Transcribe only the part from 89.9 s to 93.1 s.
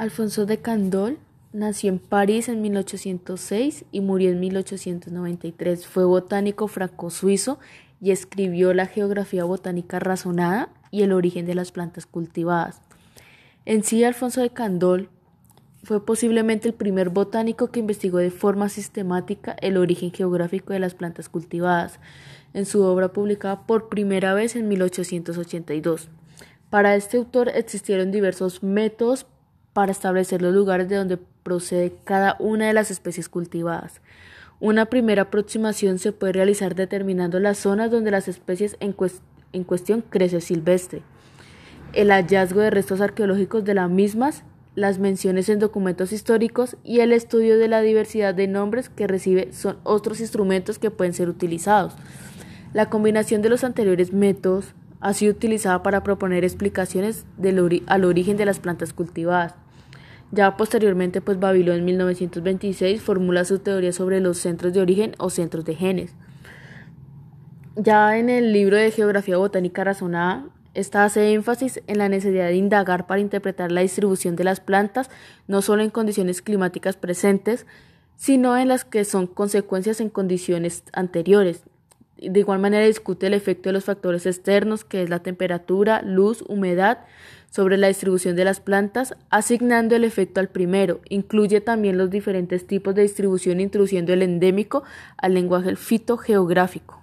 el efecto al primero. Incluye también los diferentes tipos de